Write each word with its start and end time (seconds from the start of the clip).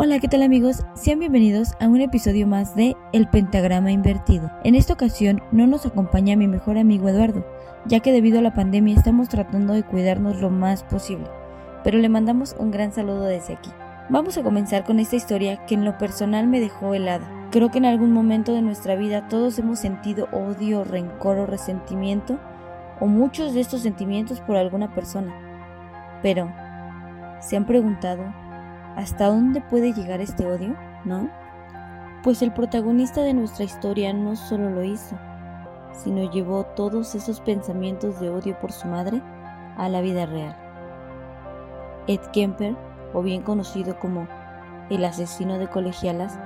Hola, 0.00 0.20
¿qué 0.20 0.28
tal 0.28 0.42
amigos? 0.44 0.84
Sean 0.94 1.18
bienvenidos 1.18 1.72
a 1.80 1.88
un 1.88 2.00
episodio 2.00 2.46
más 2.46 2.76
de 2.76 2.94
El 3.12 3.26
Pentagrama 3.26 3.90
Invertido. 3.90 4.48
En 4.62 4.76
esta 4.76 4.92
ocasión 4.92 5.42
no 5.50 5.66
nos 5.66 5.86
acompaña 5.86 6.36
mi 6.36 6.46
mejor 6.46 6.78
amigo 6.78 7.08
Eduardo, 7.08 7.44
ya 7.84 7.98
que 7.98 8.12
debido 8.12 8.38
a 8.38 8.42
la 8.42 8.54
pandemia 8.54 8.94
estamos 8.94 9.28
tratando 9.28 9.74
de 9.74 9.82
cuidarnos 9.82 10.40
lo 10.40 10.50
más 10.50 10.84
posible, 10.84 11.26
pero 11.82 11.98
le 11.98 12.08
mandamos 12.08 12.54
un 12.60 12.70
gran 12.70 12.92
saludo 12.92 13.24
desde 13.24 13.54
aquí. 13.54 13.70
Vamos 14.08 14.38
a 14.38 14.44
comenzar 14.44 14.84
con 14.84 15.00
esta 15.00 15.16
historia 15.16 15.66
que 15.66 15.74
en 15.74 15.84
lo 15.84 15.98
personal 15.98 16.46
me 16.46 16.60
dejó 16.60 16.94
helada. 16.94 17.48
Creo 17.50 17.72
que 17.72 17.78
en 17.78 17.86
algún 17.86 18.12
momento 18.12 18.54
de 18.54 18.62
nuestra 18.62 18.94
vida 18.94 19.26
todos 19.26 19.58
hemos 19.58 19.80
sentido 19.80 20.28
odio, 20.30 20.84
rencor 20.84 21.38
o 21.38 21.46
resentimiento, 21.46 22.38
o 23.00 23.08
muchos 23.08 23.52
de 23.52 23.62
estos 23.62 23.80
sentimientos 23.80 24.40
por 24.42 24.54
alguna 24.54 24.94
persona. 24.94 25.34
Pero, 26.22 26.52
¿se 27.40 27.56
han 27.56 27.66
preguntado 27.66 28.22
¿Hasta 28.98 29.28
dónde 29.28 29.60
puede 29.60 29.92
llegar 29.92 30.20
este 30.20 30.44
odio? 30.44 30.74
¿No? 31.04 31.30
Pues 32.24 32.42
el 32.42 32.52
protagonista 32.52 33.22
de 33.22 33.32
nuestra 33.32 33.64
historia 33.64 34.12
no 34.12 34.34
solo 34.34 34.70
lo 34.70 34.82
hizo, 34.82 35.16
sino 35.92 36.28
llevó 36.32 36.64
todos 36.64 37.14
esos 37.14 37.40
pensamientos 37.40 38.18
de 38.18 38.28
odio 38.28 38.58
por 38.58 38.72
su 38.72 38.88
madre 38.88 39.22
a 39.76 39.88
la 39.88 40.00
vida 40.00 40.26
real. 40.26 40.56
Ed 42.08 42.18
Kemper, 42.32 42.74
o 43.12 43.22
bien 43.22 43.42
conocido 43.42 44.00
como 44.00 44.26
el 44.90 45.04
asesino 45.04 45.58
de 45.58 45.68
colegialas, 45.68 46.36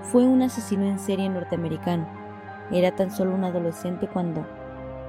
fue 0.00 0.26
un 0.26 0.40
asesino 0.40 0.86
en 0.86 0.98
serie 0.98 1.28
norteamericano. 1.28 2.08
Era 2.70 2.92
tan 2.92 3.10
solo 3.10 3.34
un 3.34 3.44
adolescente 3.44 4.08
cuando 4.08 4.46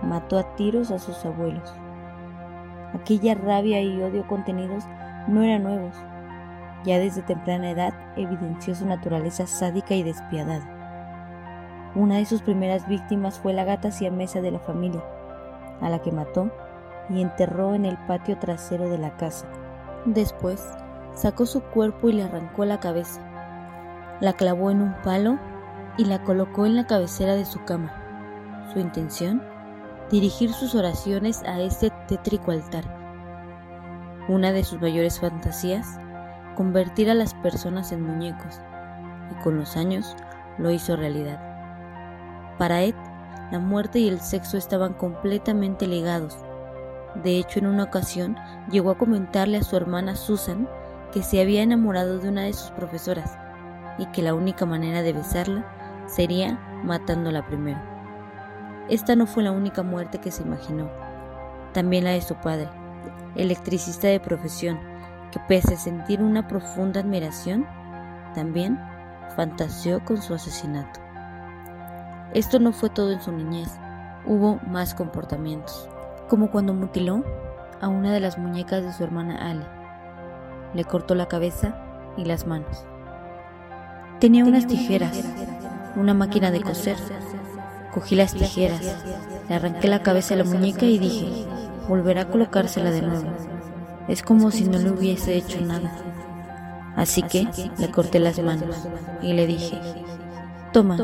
mató 0.03 0.37
a 0.37 0.55
tiros 0.57 0.91
a 0.91 0.99
sus 0.99 1.23
abuelos. 1.25 1.73
Aquella 2.93 3.33
rabia 3.33 3.81
y 3.81 4.01
odio 4.01 4.27
contenidos 4.27 4.83
no 5.29 5.41
eran 5.41 5.63
nuevos, 5.63 5.95
ya 6.83 6.99
desde 6.99 7.21
temprana 7.21 7.71
edad 7.71 7.93
evidenció 8.15 8.75
su 8.75 8.85
naturaleza 8.85 9.47
sádica 9.47 9.93
y 9.93 10.03
despiadada. 10.03 11.91
Una 11.95 12.17
de 12.17 12.25
sus 12.25 12.41
primeras 12.41 12.87
víctimas 12.87 13.39
fue 13.39 13.53
la 13.53 13.65
gata 13.65 13.91
siamesa 13.91 14.41
de 14.41 14.51
la 14.51 14.59
familia, 14.59 15.03
a 15.81 15.89
la 15.89 15.99
que 15.99 16.11
mató 16.11 16.51
y 17.09 17.21
enterró 17.21 17.75
en 17.75 17.85
el 17.85 17.97
patio 17.97 18.39
trasero 18.39 18.89
de 18.89 18.97
la 18.97 19.17
casa. 19.17 19.45
Después, 20.05 20.65
sacó 21.13 21.45
su 21.45 21.61
cuerpo 21.61 22.09
y 22.09 22.13
le 22.13 22.23
arrancó 22.23 22.65
la 22.65 22.79
cabeza. 22.79 23.21
La 24.21 24.33
clavó 24.33 24.71
en 24.71 24.81
un 24.81 24.93
palo 25.03 25.37
y 25.97 26.05
la 26.05 26.23
colocó 26.23 26.65
en 26.65 26.75
la 26.75 26.87
cabecera 26.87 27.35
de 27.35 27.45
su 27.45 27.63
cama. 27.65 27.93
Su 28.71 28.79
intención, 28.79 29.43
dirigir 30.09 30.53
sus 30.53 30.75
oraciones 30.75 31.43
a 31.43 31.59
este 31.59 31.91
tétrico 32.07 32.51
altar. 32.51 32.85
Una 34.29 34.51
de 34.51 34.63
sus 34.63 34.79
mayores 34.79 35.19
fantasías 35.19 36.00
convertir 36.55 37.09
a 37.09 37.13
las 37.13 37.33
personas 37.33 37.91
en 37.91 38.01
muñecos, 38.01 38.59
y 39.31 39.43
con 39.43 39.57
los 39.57 39.77
años 39.77 40.15
lo 40.57 40.71
hizo 40.71 40.95
realidad. 40.95 41.39
Para 42.57 42.83
Ed, 42.83 42.95
la 43.51 43.59
muerte 43.59 43.99
y 43.99 44.07
el 44.07 44.19
sexo 44.19 44.57
estaban 44.57 44.93
completamente 44.93 45.87
ligados. 45.87 46.37
De 47.23 47.37
hecho, 47.37 47.59
en 47.59 47.67
una 47.67 47.83
ocasión 47.83 48.37
llegó 48.69 48.91
a 48.91 48.97
comentarle 48.97 49.57
a 49.57 49.63
su 49.63 49.75
hermana 49.75 50.15
Susan 50.15 50.69
que 51.11 51.23
se 51.23 51.41
había 51.41 51.61
enamorado 51.61 52.19
de 52.19 52.29
una 52.29 52.43
de 52.43 52.53
sus 52.53 52.71
profesoras 52.71 53.37
y 53.97 54.05
que 54.07 54.21
la 54.21 54.33
única 54.33 54.65
manera 54.65 55.01
de 55.01 55.13
besarla 55.13 55.65
sería 56.07 56.59
matándola 56.83 57.45
primero. 57.45 57.79
Esta 58.89 59.15
no 59.15 59.27
fue 59.27 59.43
la 59.43 59.51
única 59.51 59.83
muerte 59.83 60.19
que 60.19 60.31
se 60.31 60.43
imaginó, 60.43 60.89
también 61.73 62.05
la 62.05 62.11
de 62.11 62.21
su 62.21 62.35
padre, 62.35 62.69
electricista 63.35 64.07
de 64.07 64.19
profesión, 64.19 64.79
que 65.31 65.39
pese 65.39 65.75
a 65.75 65.77
sentir 65.77 66.21
una 66.21 66.47
profunda 66.47 66.99
admiración, 66.99 67.65
también 68.35 68.79
fantaseó 69.35 70.03
con 70.03 70.21
su 70.21 70.33
asesinato. 70.33 70.99
Esto 72.33 72.59
no 72.59 72.71
fue 72.71 72.89
todo 72.89 73.11
en 73.11 73.21
su 73.21 73.31
niñez, 73.31 73.69
hubo 74.25 74.59
más 74.67 74.93
comportamientos, 74.93 75.89
como 76.29 76.51
cuando 76.51 76.73
mutiló 76.73 77.23
a 77.81 77.87
una 77.87 78.13
de 78.13 78.19
las 78.19 78.37
muñecas 78.37 78.83
de 78.83 78.93
su 78.93 79.03
hermana 79.03 79.49
Ali. 79.49 79.65
Le 80.73 80.85
cortó 80.85 81.15
la 81.15 81.27
cabeza 81.27 81.75
y 82.17 82.25
las 82.25 82.45
manos. 82.45 82.85
Tenía 84.19 84.45
unas 84.45 84.67
tijeras, 84.67 85.19
una 85.95 86.13
máquina 86.13 86.51
de 86.51 86.61
coser. 86.61 86.97
Cogí 87.93 88.15
las 88.15 88.33
tijeras, 88.33 89.03
le 89.49 89.55
arranqué 89.55 89.87
la 89.87 90.03
cabeza 90.03 90.35
a 90.35 90.37
la 90.37 90.43
muñeca 90.43 90.85
y 90.85 90.97
dije, 90.99 91.45
volverá 91.89 92.21
a 92.21 92.27
colocársela 92.29 92.91
de 92.91 93.01
nuevo. 93.01 93.27
Es 94.07 94.23
como 94.23 94.51
si 94.51 94.65
no 94.65 94.77
le 94.77 94.91
hubiese 94.91 95.35
hecho 95.35 95.61
nada. 95.61 95.91
Así 96.95 97.23
que 97.23 97.47
le 97.77 97.91
corté 97.91 98.19
las 98.19 98.39
manos 98.39 98.87
y 99.21 99.33
le 99.33 99.47
dije, 99.47 99.79
toma, 100.73 100.97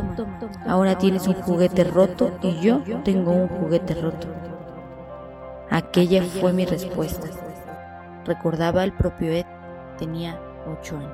ahora 0.68 0.98
tienes 0.98 1.28
un 1.28 1.36
juguete 1.36 1.84
roto 1.84 2.38
y 2.42 2.60
yo 2.60 2.82
tengo 3.04 3.32
un 3.32 3.48
juguete 3.48 3.94
roto. 3.96 4.28
Aquella 5.70 6.24
fue 6.24 6.54
mi 6.54 6.66
respuesta. 6.66 7.28
Recordaba 8.26 8.84
el 8.84 8.94
propio 8.94 9.32
Ed, 9.32 9.46
tenía 9.98 10.40
ocho 10.68 10.98
años. 10.98 11.14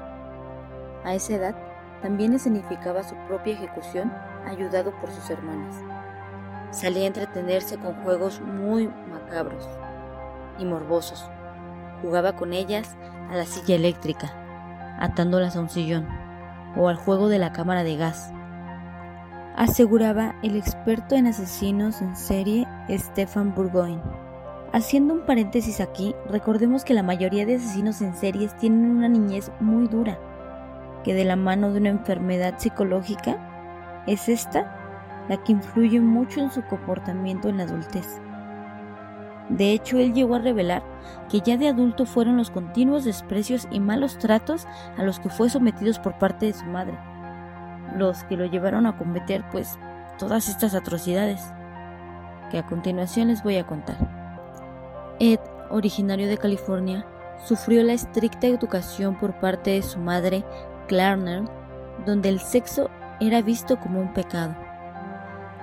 A 1.03 1.13
esa 1.13 1.35
edad 1.35 1.55
también 2.01 2.33
escenificaba 2.33 3.03
su 3.03 3.15
propia 3.27 3.53
ejecución 3.53 4.11
ayudado 4.47 4.91
por 4.99 5.11
sus 5.11 5.29
hermanas. 5.29 5.75
Salía 6.71 7.03
a 7.03 7.07
entretenerse 7.07 7.77
con 7.77 7.93
juegos 8.03 8.41
muy 8.41 8.87
macabros 9.11 9.67
y 10.57 10.65
morbosos 10.65 11.29
Jugaba 12.03 12.35
con 12.35 12.51
ellas 12.51 12.97
a 13.31 13.37
la 13.37 13.45
silla 13.45 13.75
eléctrica, 13.75 14.33
atándolas 14.99 15.55
a 15.55 15.61
un 15.61 15.69
sillón, 15.69 16.05
o 16.75 16.89
al 16.89 16.97
juego 16.97 17.29
de 17.29 17.39
la 17.39 17.53
cámara 17.53 17.85
de 17.85 17.95
gas. 17.95 18.33
Aseguraba 19.55 20.35
el 20.43 20.57
experto 20.57 21.15
en 21.15 21.27
asesinos 21.27 22.01
en 22.01 22.17
serie 22.17 22.67
Stefan 22.89 23.55
Burgoyne. 23.55 24.01
Haciendo 24.73 25.13
un 25.13 25.25
paréntesis 25.25 25.79
aquí, 25.79 26.13
recordemos 26.27 26.83
que 26.83 26.93
la 26.93 27.03
mayoría 27.03 27.45
de 27.45 27.55
asesinos 27.55 28.01
en 28.01 28.15
series 28.15 28.57
tienen 28.57 28.91
una 28.91 29.07
niñez 29.07 29.49
muy 29.61 29.87
dura, 29.87 30.19
que 31.05 31.13
de 31.13 31.23
la 31.23 31.37
mano 31.37 31.71
de 31.71 31.79
una 31.79 31.89
enfermedad 31.89 32.55
psicológica 32.57 34.03
es 34.07 34.27
esta 34.27 35.23
la 35.29 35.41
que 35.41 35.53
influye 35.53 36.01
mucho 36.01 36.41
en 36.41 36.51
su 36.51 36.63
comportamiento 36.63 37.47
en 37.47 37.57
la 37.57 37.63
adultez. 37.63 38.19
De 39.49 39.71
hecho, 39.71 39.97
él 39.97 40.13
llegó 40.13 40.35
a 40.35 40.39
revelar 40.39 40.83
que 41.29 41.41
ya 41.41 41.57
de 41.57 41.67
adulto 41.67 42.05
fueron 42.05 42.37
los 42.37 42.49
continuos 42.49 43.03
desprecios 43.03 43.67
y 43.71 43.79
malos 43.79 44.17
tratos 44.17 44.67
a 44.97 45.03
los 45.03 45.19
que 45.19 45.29
fue 45.29 45.49
sometidos 45.49 45.99
por 45.99 46.17
parte 46.17 46.45
de 46.47 46.53
su 46.53 46.65
madre, 46.65 46.97
los 47.97 48.23
que 48.23 48.37
lo 48.37 48.45
llevaron 48.45 48.85
a 48.85 48.97
cometer 48.97 49.43
pues 49.51 49.77
todas 50.17 50.47
estas 50.47 50.75
atrocidades, 50.75 51.41
que 52.49 52.57
a 52.57 52.65
continuación 52.65 53.27
les 53.27 53.43
voy 53.43 53.57
a 53.57 53.65
contar. 53.65 53.97
Ed, 55.19 55.39
originario 55.69 56.27
de 56.27 56.37
California, 56.37 57.05
sufrió 57.43 57.83
la 57.83 57.93
estricta 57.93 58.47
educación 58.47 59.17
por 59.17 59.39
parte 59.39 59.71
de 59.71 59.81
su 59.81 59.99
madre, 59.99 60.43
Clarnell, 60.87 61.49
donde 62.05 62.29
el 62.29 62.39
sexo 62.39 62.89
era 63.19 63.41
visto 63.41 63.79
como 63.79 63.99
un 63.99 64.13
pecado. 64.13 64.55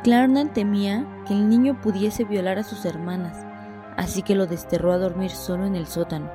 Clarnell 0.03 0.51
temía 0.51 1.07
que 1.27 1.35
el 1.35 1.49
niño 1.49 1.81
pudiese 1.81 2.25
violar 2.25 2.59
a 2.59 2.63
sus 2.63 2.85
hermanas, 2.85 3.47
así 4.01 4.23
que 4.23 4.35
lo 4.35 4.47
desterró 4.47 4.93
a 4.93 4.99
dormir 4.99 5.31
solo 5.31 5.67
en 5.67 5.77
el 5.77 5.87
sótano. 5.87 6.31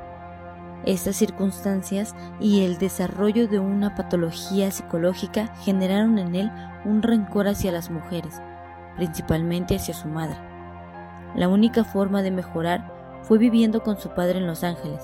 Estas 0.85 1.15
circunstancias 1.15 2.15
y 2.39 2.63
el 2.63 2.77
desarrollo 2.77 3.47
de 3.47 3.57
una 3.57 3.95
patología 3.95 4.69
psicológica 4.69 5.47
generaron 5.63 6.19
en 6.19 6.35
él 6.35 6.51
un 6.85 7.01
rencor 7.01 7.47
hacia 7.47 7.71
las 7.71 7.89
mujeres, 7.89 8.39
principalmente 8.97 9.75
hacia 9.77 9.95
su 9.95 10.07
madre. 10.07 10.37
La 11.33 11.47
única 11.47 11.83
forma 11.83 12.21
de 12.21 12.29
mejorar 12.29 12.93
fue 13.23 13.39
viviendo 13.39 13.81
con 13.81 13.97
su 13.97 14.09
padre 14.09 14.37
en 14.37 14.45
Los 14.45 14.63
Ángeles, 14.63 15.01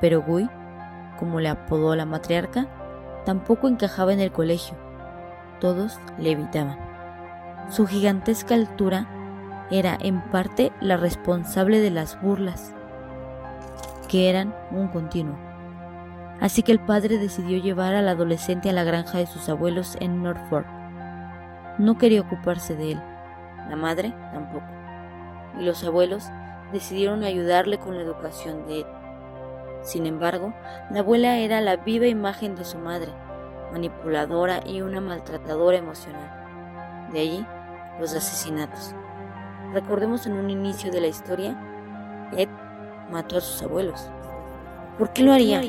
pero 0.00 0.22
Guy, 0.22 0.48
como 1.18 1.40
le 1.40 1.50
apodó 1.50 1.94
la 1.94 2.06
matriarca, 2.06 2.68
tampoco 3.26 3.68
encajaba 3.68 4.14
en 4.14 4.20
el 4.20 4.32
colegio. 4.32 4.78
Todos 5.60 6.00
le 6.18 6.30
evitaban. 6.30 6.78
Su 7.68 7.86
gigantesca 7.86 8.54
altura 8.54 9.06
era 9.70 9.98
en 10.00 10.20
parte 10.30 10.72
la 10.80 10.96
responsable 10.96 11.80
de 11.80 11.90
las 11.90 12.20
burlas, 12.20 12.74
que 14.08 14.30
eran 14.30 14.54
un 14.70 14.88
continuo. 14.88 15.36
Así 16.40 16.62
que 16.62 16.72
el 16.72 16.80
padre 16.80 17.18
decidió 17.18 17.58
llevar 17.58 17.94
al 17.94 18.08
adolescente 18.08 18.70
a 18.70 18.72
la 18.72 18.84
granja 18.84 19.18
de 19.18 19.26
sus 19.26 19.48
abuelos 19.48 19.96
en 20.00 20.22
Norfolk. 20.22 20.66
No 21.78 21.98
quería 21.98 22.20
ocuparse 22.20 22.76
de 22.76 22.92
él, 22.92 23.02
la 23.68 23.76
madre 23.76 24.14
tampoco, 24.32 24.66
y 25.58 25.64
los 25.64 25.82
abuelos 25.84 26.30
decidieron 26.72 27.24
ayudarle 27.24 27.78
con 27.78 27.96
la 27.96 28.02
educación 28.02 28.66
de 28.66 28.80
él. 28.80 28.86
Sin 29.82 30.06
embargo, 30.06 30.52
la 30.90 31.00
abuela 31.00 31.38
era 31.38 31.60
la 31.60 31.76
viva 31.76 32.06
imagen 32.06 32.54
de 32.54 32.64
su 32.64 32.78
madre, 32.78 33.12
manipuladora 33.72 34.60
y 34.66 34.82
una 34.82 35.00
maltratadora 35.00 35.78
emocional. 35.78 37.08
De 37.12 37.20
allí 37.20 37.46
los 38.00 38.14
asesinatos. 38.14 38.94
Recordemos 39.76 40.24
en 40.24 40.32
un 40.32 40.48
inicio 40.48 40.90
de 40.90 41.02
la 41.02 41.08
historia, 41.08 41.54
Ed 42.34 42.48
mató 43.12 43.36
a 43.36 43.42
sus 43.42 43.62
abuelos. 43.62 44.08
¿Por 44.98 45.12
qué 45.12 45.22
lo 45.22 45.34
haría? 45.34 45.60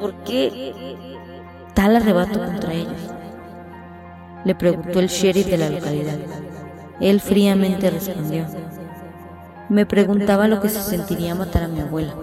¿Por 0.00 0.14
qué 0.24 1.06
tal 1.74 1.96
arrebato 1.96 2.38
contra 2.38 2.72
ellos? 2.72 3.12
Le 4.46 4.54
preguntó 4.54 4.98
el 4.98 5.08
sheriff 5.08 5.46
de 5.46 5.58
la 5.58 5.68
localidad. 5.68 6.16
Él 7.00 7.20
fríamente 7.20 7.90
respondió. 7.90 8.46
Me 9.68 9.84
preguntaba 9.84 10.48
lo 10.48 10.62
que 10.62 10.70
se 10.70 10.80
sentiría 10.80 11.34
matar 11.34 11.64
a 11.64 11.68
mi 11.68 11.80
abuela. 11.80 12.14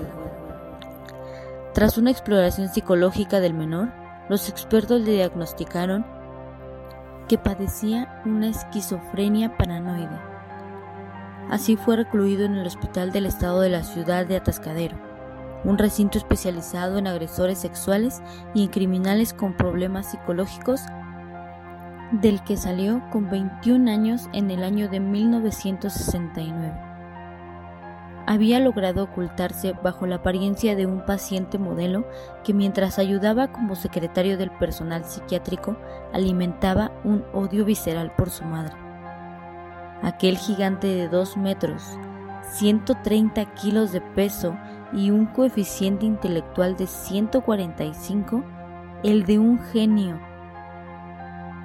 Tras 1.76 2.00
una 2.00 2.10
exploración 2.10 2.70
psicológica 2.70 3.40
del 3.42 3.54
menor, 3.54 3.90
los 4.28 4.50
expertos 4.50 5.02
le 5.02 5.12
diagnosticaron 5.12 6.04
que 7.28 7.38
padecía 7.38 8.24
una 8.26 8.48
esquizofrenia 8.48 9.56
paranoide. 9.56 10.35
Así 11.50 11.76
fue 11.76 11.96
recluido 11.96 12.46
en 12.46 12.56
el 12.56 12.66
Hospital 12.66 13.12
del 13.12 13.26
Estado 13.26 13.62
de 13.62 13.70
la 13.70 13.84
ciudad 13.84 14.26
de 14.26 14.38
Atascadero, 14.38 14.98
un 15.64 15.78
recinto 15.78 16.18
especializado 16.18 16.98
en 16.98 17.08
agresores 17.08 17.60
sexuales 17.60 18.22
y 18.54 18.64
en 18.64 18.70
criminales 18.70 19.34
con 19.34 19.56
problemas 19.56 20.12
psicológicos, 20.12 20.82
del 22.12 22.44
que 22.44 22.58
salió 22.58 23.02
con 23.12 23.30
21 23.30 23.92
años 23.92 24.30
en 24.34 24.52
el 24.52 24.64
año 24.64 24.90
de 24.90 25.00
1969 25.00 26.86
había 28.28 28.60
logrado 28.60 29.04
ocultarse 29.04 29.74
bajo 29.84 30.08
la 30.08 30.16
apariencia 30.16 30.76
de 30.76 30.86
un 30.86 31.06
paciente 31.06 31.58
modelo 31.58 32.08
que 32.44 32.54
mientras 32.54 32.98
ayudaba 32.98 33.52
como 33.52 33.76
secretario 33.76 34.38
del 34.38 34.52
personal 34.52 35.06
psiquiátrico 35.06 35.78
alimentaba 36.14 36.92
un 37.04 37.24
odio 37.34 37.66
visceral 37.66 38.14
por 38.16 38.30
su 38.30 38.44
madre. 38.44 38.85
Aquel 40.02 40.38
gigante 40.38 40.88
de 40.88 41.08
2 41.08 41.38
metros, 41.38 41.98
130 42.52 43.46
kilos 43.56 43.92
de 43.92 44.02
peso 44.02 44.58
y 44.94 45.10
un 45.12 45.26
coeficiente 45.26 46.06
intelectual 46.06 46.76
de 46.78 46.88
145, 46.88 48.44
el 49.04 49.26
de 49.26 49.40
un 49.40 49.60
genio. 49.60 50.20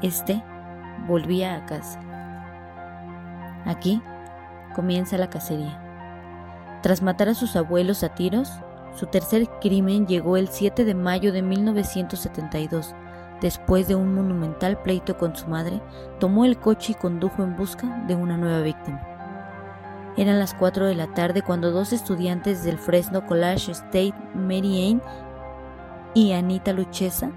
Este 0.03 0.43
volvía 1.07 1.57
a 1.57 1.67
casa. 1.67 2.01
Aquí 3.67 4.03
comienza 4.75 5.19
la 5.19 5.29
cacería. 5.29 5.79
Tras 6.83 7.03
matar 7.03 7.29
a 7.29 7.35
sus 7.35 7.57
abuelos 7.57 8.03
a 8.03 8.15
tiros, 8.15 8.51
su 8.95 9.07
tercer 9.07 9.49
crimen 9.61 10.07
llegó 10.07 10.37
el 10.37 10.49
7 10.49 10.85
de 10.85 10.95
mayo 10.95 11.33
de 11.33 11.43
1972. 11.43 12.95
Después 13.41 13.89
de 13.89 13.95
un 13.95 14.15
monumental 14.15 14.81
pleito 14.83 15.17
con 15.17 15.35
su 15.35 15.49
madre, 15.49 15.81
tomó 16.19 16.45
el 16.45 16.59
coche 16.59 16.93
y 16.93 16.95
condujo 16.95 17.43
en 17.43 17.57
busca 17.57 18.05
de 18.07 18.15
una 18.15 18.37
nueva 18.37 18.61
víctima. 18.61 19.01
Eran 20.17 20.39
las 20.39 20.53
4 20.55 20.87
de 20.87 20.95
la 20.95 21.07
tarde 21.15 21.41
cuando 21.41 21.71
dos 21.71 21.93
estudiantes 21.93 22.63
del 22.65 22.79
Fresno 22.79 23.27
College 23.27 23.73
State, 23.73 24.15
Mary 24.35 24.91
Ann 24.91 25.03
y 26.15 26.33
Anita 26.33 26.73
Luchesa, 26.73 27.31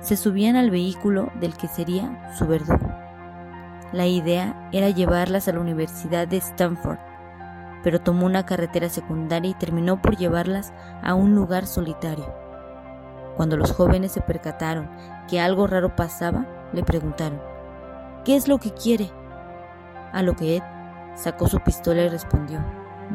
se 0.00 0.16
subían 0.16 0.56
al 0.56 0.70
vehículo 0.70 1.30
del 1.40 1.54
que 1.56 1.68
sería 1.68 2.32
su 2.38 2.46
verdugo. 2.46 2.90
La 3.92 4.06
idea 4.06 4.68
era 4.72 4.88
llevarlas 4.88 5.48
a 5.48 5.52
la 5.52 5.60
Universidad 5.60 6.26
de 6.26 6.38
Stanford, 6.38 6.98
pero 7.82 8.00
tomó 8.00 8.24
una 8.24 8.46
carretera 8.46 8.88
secundaria 8.88 9.50
y 9.50 9.54
terminó 9.54 10.00
por 10.00 10.16
llevarlas 10.16 10.72
a 11.02 11.14
un 11.14 11.34
lugar 11.34 11.66
solitario. 11.66 12.39
Cuando 13.40 13.56
los 13.56 13.72
jóvenes 13.72 14.12
se 14.12 14.20
percataron 14.20 14.90
que 15.26 15.40
algo 15.40 15.66
raro 15.66 15.96
pasaba, 15.96 16.44
le 16.74 16.84
preguntaron, 16.84 17.40
¿qué 18.22 18.36
es 18.36 18.48
lo 18.48 18.58
que 18.58 18.74
quiere? 18.74 19.10
A 20.12 20.22
lo 20.22 20.36
que 20.36 20.56
Ed 20.56 20.62
sacó 21.14 21.48
su 21.48 21.58
pistola 21.60 22.02
y 22.02 22.10
respondió, 22.10 22.62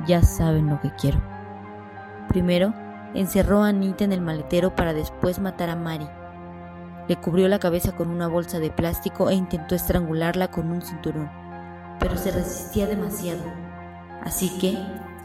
ya 0.07 0.23
saben 0.23 0.67
lo 0.67 0.81
que 0.81 0.89
quiero. 0.95 1.21
Primero, 2.27 2.73
encerró 3.13 3.61
a 3.61 3.67
Anita 3.67 4.03
en 4.03 4.13
el 4.13 4.21
maletero 4.21 4.75
para 4.75 4.93
después 4.93 5.37
matar 5.37 5.69
a 5.69 5.75
Mari. 5.75 6.07
Le 7.07 7.17
cubrió 7.17 7.47
la 7.47 7.59
cabeza 7.59 7.91
con 7.91 8.09
una 8.09 8.27
bolsa 8.27 8.57
de 8.57 8.71
plástico 8.71 9.29
e 9.29 9.35
intentó 9.35 9.75
estrangularla 9.75 10.47
con 10.47 10.71
un 10.71 10.81
cinturón, 10.81 11.29
pero 11.99 12.17
se 12.17 12.31
resistía 12.31 12.87
demasiado 12.87 13.43
Así 14.23 14.57
que 14.57 14.75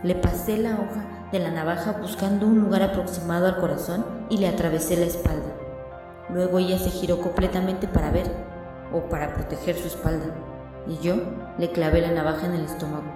le 0.02 0.14
pasé 0.14 0.58
la 0.58 0.72
hoja 0.72 1.19
de 1.32 1.38
la 1.38 1.50
navaja 1.50 1.92
buscando 1.92 2.46
un 2.46 2.60
lugar 2.60 2.82
aproximado 2.82 3.46
al 3.46 3.58
corazón 3.58 4.04
y 4.28 4.38
le 4.38 4.48
atravesé 4.48 4.96
la 4.96 5.06
espalda. 5.06 5.52
Luego 6.28 6.58
ella 6.58 6.78
se 6.78 6.90
giró 6.90 7.20
completamente 7.20 7.88
para 7.88 8.10
ver 8.10 8.26
o 8.92 9.08
para 9.08 9.34
proteger 9.34 9.76
su 9.76 9.88
espalda 9.88 10.26
y 10.86 10.98
yo 10.98 11.16
le 11.58 11.70
clavé 11.70 12.00
la 12.00 12.10
navaja 12.10 12.46
en 12.46 12.54
el 12.54 12.64
estómago. 12.64 13.12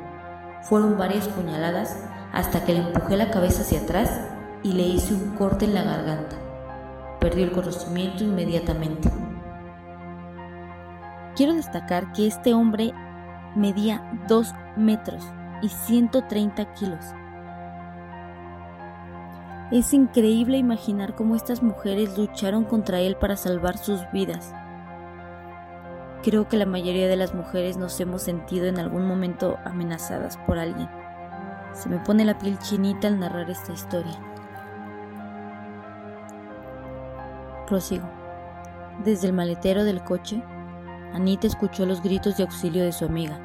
Fueron 0.62 0.96
varias 0.98 1.28
puñaladas 1.28 1.96
hasta 2.32 2.64
que 2.64 2.74
le 2.74 2.80
empujé 2.80 3.16
la 3.16 3.30
cabeza 3.30 3.62
hacia 3.62 3.80
atrás 3.80 4.20
y 4.62 4.72
le 4.72 4.82
hice 4.82 5.14
un 5.14 5.36
corte 5.36 5.64
en 5.64 5.74
la 5.74 5.82
garganta. 5.82 6.36
Perdió 7.20 7.44
el 7.44 7.52
conocimiento 7.52 8.24
inmediatamente. 8.24 9.10
Quiero 11.36 11.54
destacar 11.54 12.12
que 12.12 12.26
este 12.26 12.54
hombre 12.54 12.92
medía 13.56 14.10
dos 14.28 14.52
metros 14.76 15.22
y 15.62 15.68
130 15.68 16.74
kilos. 16.74 17.04
Es 19.74 19.92
increíble 19.92 20.56
imaginar 20.56 21.16
cómo 21.16 21.34
estas 21.34 21.60
mujeres 21.60 22.16
lucharon 22.16 22.62
contra 22.62 23.00
él 23.00 23.16
para 23.16 23.34
salvar 23.34 23.76
sus 23.76 24.00
vidas. 24.12 24.54
Creo 26.22 26.46
que 26.46 26.56
la 26.56 26.64
mayoría 26.64 27.08
de 27.08 27.16
las 27.16 27.34
mujeres 27.34 27.76
nos 27.76 27.98
hemos 27.98 28.22
sentido 28.22 28.66
en 28.66 28.78
algún 28.78 29.04
momento 29.04 29.58
amenazadas 29.64 30.36
por 30.46 30.60
alguien. 30.60 30.88
Se 31.72 31.88
me 31.88 31.98
pone 31.98 32.24
la 32.24 32.38
piel 32.38 32.56
chinita 32.60 33.08
al 33.08 33.18
narrar 33.18 33.50
esta 33.50 33.72
historia. 33.72 34.16
Prosigo. 37.66 38.08
Desde 39.04 39.26
el 39.26 39.32
maletero 39.32 39.82
del 39.82 40.04
coche, 40.04 40.40
Anita 41.12 41.48
escuchó 41.48 41.84
los 41.84 42.00
gritos 42.00 42.36
de 42.36 42.44
auxilio 42.44 42.84
de 42.84 42.92
su 42.92 43.06
amiga. 43.06 43.40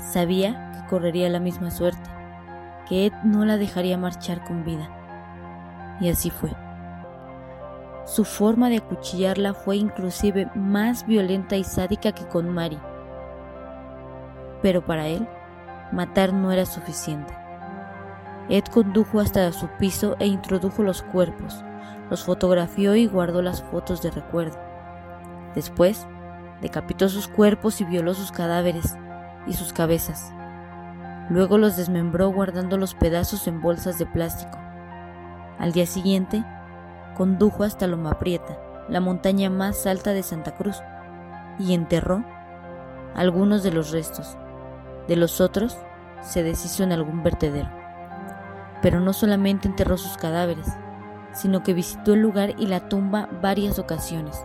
Sabía 0.00 0.72
que 0.72 0.88
correría 0.88 1.28
la 1.28 1.38
misma 1.38 1.70
suerte, 1.70 2.10
que 2.88 3.06
Ed 3.06 3.12
no 3.22 3.44
la 3.44 3.56
dejaría 3.56 3.96
marchar 3.96 4.42
con 4.42 4.64
vida. 4.64 5.03
Y 6.00 6.08
así 6.08 6.30
fue. 6.30 6.50
Su 8.04 8.24
forma 8.24 8.68
de 8.68 8.78
acuchillarla 8.78 9.54
fue 9.54 9.76
inclusive 9.76 10.50
más 10.54 11.06
violenta 11.06 11.56
y 11.56 11.64
sádica 11.64 12.12
que 12.12 12.26
con 12.26 12.50
Mari. 12.50 12.78
Pero 14.60 14.84
para 14.84 15.06
él, 15.06 15.26
matar 15.92 16.32
no 16.32 16.52
era 16.52 16.66
suficiente. 16.66 17.32
Ed 18.48 18.64
condujo 18.64 19.20
hasta 19.20 19.50
su 19.52 19.68
piso 19.78 20.16
e 20.18 20.26
introdujo 20.26 20.82
los 20.82 21.02
cuerpos, 21.02 21.64
los 22.10 22.24
fotografió 22.24 22.94
y 22.94 23.06
guardó 23.06 23.40
las 23.40 23.62
fotos 23.62 24.02
de 24.02 24.10
recuerdo. 24.10 24.58
Después, 25.54 26.06
decapitó 26.60 27.08
sus 27.08 27.26
cuerpos 27.26 27.80
y 27.80 27.84
violó 27.84 28.12
sus 28.12 28.32
cadáveres, 28.32 28.96
y 29.46 29.54
sus 29.54 29.72
cabezas. 29.72 30.32
Luego 31.30 31.58
los 31.58 31.76
desmembró 31.76 32.30
guardando 32.30 32.76
los 32.76 32.94
pedazos 32.94 33.46
en 33.46 33.60
bolsas 33.60 33.98
de 33.98 34.06
plástico. 34.06 34.58
Al 35.58 35.72
día 35.72 35.86
siguiente, 35.86 36.44
condujo 37.16 37.62
hasta 37.62 37.86
Loma 37.86 38.18
Prieta, 38.18 38.58
la 38.88 39.00
montaña 39.00 39.50
más 39.50 39.86
alta 39.86 40.12
de 40.12 40.22
Santa 40.22 40.54
Cruz, 40.54 40.82
y 41.58 41.74
enterró 41.74 42.24
algunos 43.14 43.62
de 43.62 43.72
los 43.72 43.92
restos. 43.92 44.36
De 45.08 45.16
los 45.16 45.40
otros, 45.40 45.78
se 46.20 46.42
deshizo 46.42 46.82
en 46.82 46.92
algún 46.92 47.22
vertedero. 47.22 47.70
Pero 48.82 49.00
no 49.00 49.12
solamente 49.12 49.68
enterró 49.68 49.96
sus 49.96 50.16
cadáveres, 50.16 50.66
sino 51.32 51.62
que 51.62 51.74
visitó 51.74 52.14
el 52.14 52.20
lugar 52.20 52.54
y 52.58 52.66
la 52.66 52.88
tumba 52.88 53.28
varias 53.40 53.78
ocasiones. 53.78 54.44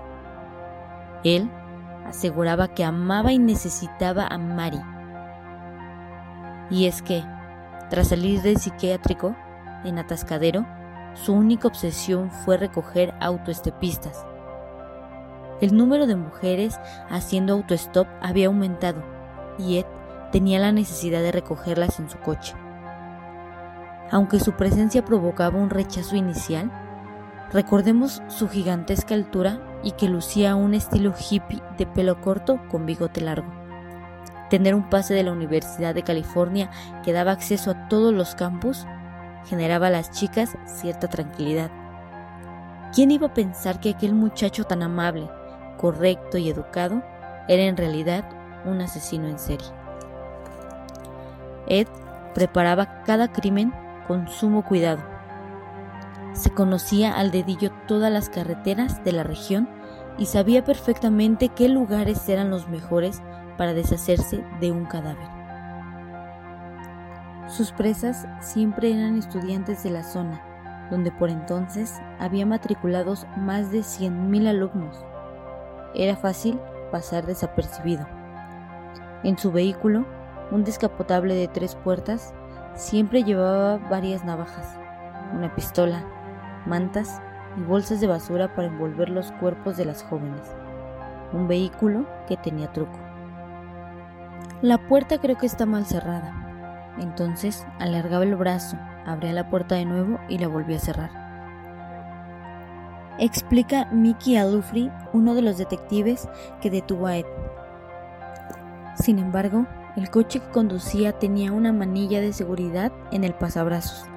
Él 1.24 1.50
aseguraba 2.06 2.70
que 2.70 2.84
amaba 2.84 3.32
y 3.32 3.40
necesitaba 3.40 4.28
a 4.28 4.38
Mari. 4.38 4.82
Y 6.70 6.86
es 6.86 7.02
que, 7.02 7.24
tras 7.90 8.10
salir 8.10 8.42
del 8.42 8.58
psiquiátrico, 8.58 9.36
en 9.84 9.98
Atascadero, 9.98 10.66
su 11.14 11.34
única 11.34 11.68
obsesión 11.68 12.32
fue 12.32 12.58
recoger 12.58 13.14
autoestepistas. 13.20 14.26
El 15.62 15.76
número 15.76 16.08
de 16.08 16.16
mujeres 16.16 16.80
haciendo 17.10 17.54
autostop 17.54 18.08
había 18.22 18.48
aumentado 18.48 19.04
y 19.58 19.80
Ed 19.80 19.86
tenía 20.32 20.60
la 20.60 20.72
necesidad 20.72 21.22
de 21.22 21.32
recogerlas 21.32 22.00
en 22.00 22.10
su 22.10 22.18
coche. 22.20 22.56
Aunque 24.12 24.40
su 24.40 24.54
presencia 24.54 25.04
provocaba 25.04 25.60
un 25.60 25.70
rechazo 25.70 26.16
inicial, 26.16 26.72
recordemos 27.52 28.22
su 28.28 28.48
gigantesca 28.48 29.14
altura 29.16 29.60
y 29.84 29.92
que 29.92 30.10
lucía 30.10 30.56
un 30.56 30.74
estilo 30.74 31.14
hippie 31.14 31.62
de 31.78 31.86
pelo 31.86 32.22
corto 32.22 32.60
con 32.70 32.86
bigote 32.86 33.22
largo. 33.22 33.52
Tener 34.50 34.74
un 34.74 34.90
pase 34.90 35.14
de 35.14 35.24
la 35.24 35.32
Universidad 35.32 35.94
de 35.94 36.04
California 36.04 36.72
que 37.04 37.14
daba 37.14 37.32
acceso 37.32 37.72
a 37.72 37.88
todos 37.88 38.14
los 38.14 38.34
campus 38.34 38.88
generaba 39.46 39.88
a 39.88 39.92
las 39.92 40.12
chicas 40.12 40.58
cierta 40.66 41.08
tranquilidad. 41.08 41.72
¿Quién 42.94 43.12
iba 43.12 43.28
a 43.28 43.34
pensar 43.34 43.80
que 43.80 43.92
aquel 43.92 44.14
muchacho 44.14 44.64
tan 44.64 44.84
amable, 44.84 45.30
correcto 45.78 46.38
y 46.38 46.50
educado 46.50 47.04
era 47.48 47.64
en 47.64 47.78
realidad 47.78 48.26
un 48.66 48.82
asesino 48.82 49.28
en 49.28 49.40
serie? 49.40 49.68
Ed 51.68 51.88
preparaba 52.34 53.04
cada 53.04 53.32
crimen 53.32 53.74
con 54.08 54.28
sumo 54.28 54.64
cuidado 54.64 55.20
se 56.34 56.52
conocía 56.52 57.14
al 57.14 57.32
dedillo 57.32 57.72
todas 57.88 58.12
las 58.12 58.30
carreteras 58.30 59.04
de 59.04 59.12
la 59.12 59.24
región 59.24 59.70
y 60.18 60.26
sabía 60.26 60.64
perfectamente 60.64 61.50
qué 61.50 61.70
lugares 61.70 62.28
eran 62.30 62.50
los 62.50 62.68
mejores 62.70 63.22
para 63.58 63.74
deshacerse 63.74 64.44
de 64.60 64.72
un 64.72 64.86
cadáver. 64.86 65.39
Sus 67.50 67.72
presas 67.72 68.28
siempre 68.42 68.94
eran 68.94 69.18
estudiantes 69.18 69.82
de 69.82 69.90
la 69.90 70.04
zona, 70.04 70.40
donde 70.92 71.12
por 71.12 71.32
entonces 71.32 72.00
había 72.20 72.46
matriculados 72.46 73.26
más 73.38 73.72
de 73.72 73.80
100.000 73.80 74.48
alumnos. 74.48 75.04
Era 75.96 76.16
fácil 76.16 76.60
pasar 76.92 77.26
desapercibido. 77.26 78.06
En 79.24 79.36
su 79.36 79.52
vehículo, 79.52 80.06
un 80.52 80.64
descapotable 80.64 81.34
de 81.34 81.48
tres 81.48 81.76
puertas, 81.76 82.36
siempre 82.76 83.24
llevaba 83.24 83.78
varias 83.78 84.24
navajas, 84.24 84.78
una 85.34 85.56
pistola, 85.56 86.06
mantas 86.68 87.20
y 87.58 87.64
bolsas 87.64 88.00
de 88.00 88.06
basura 88.06 88.54
para 88.54 88.68
envolver 88.68 89.10
los 89.10 89.32
cuerpos 89.34 89.76
de 89.76 89.86
las 89.86 90.04
jóvenes. 90.04 90.56
Un 91.34 91.48
vehículo 91.48 92.06
que 92.28 92.38
tenía 92.38 92.72
truco. 92.72 93.00
La 94.62 94.78
puerta 94.78 95.18
creo 95.18 95.36
que 95.36 95.48
está 95.48 95.66
mal 95.66 95.88
cerrada. 95.88 96.39
Entonces 97.00 97.66
alargaba 97.80 98.24
el 98.24 98.36
brazo, 98.36 98.78
abría 99.06 99.34
la 99.34 99.50
puerta 99.50 99.76
de 99.76 99.86
nuevo 99.86 100.20
y 100.28 100.38
la 100.38 100.48
volvía 100.48 100.78
a 100.78 100.82
cerrar. 100.82 101.12
Explica 103.18 103.86
Mickey 103.92 104.38
Alufri, 104.38 104.92
uno 105.14 105.36
de 105.36 105.42
los 105.42 105.58
detectives 105.58 106.28
que 106.62 106.70
detuvo 106.70 107.08
a 107.08 107.18
Ed. 107.18 107.26
Sin 108.96 109.20
embargo, 109.20 109.66
el 109.96 110.10
coche 110.10 110.40
que 110.40 110.50
conducía 110.50 111.14
tenía 111.14 111.52
una 111.52 111.74
manilla 111.74 112.22
de 112.22 112.34
seguridad 112.34 112.92
en 113.12 113.24
el 113.24 113.34
pasabrazos 113.34 114.10